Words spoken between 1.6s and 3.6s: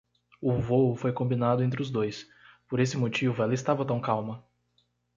entre os dois: por esse motivo ela